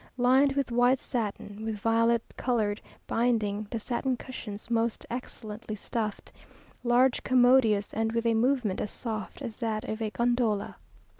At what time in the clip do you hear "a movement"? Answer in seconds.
8.25-8.81